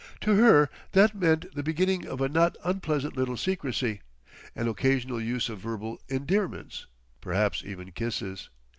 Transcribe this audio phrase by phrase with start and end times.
[0.21, 4.01] To her that meant the beginning of a not unpleasant little secrecy,
[4.55, 6.87] an occasional use of verbal endearments,
[7.21, 8.49] perhaps even kisses.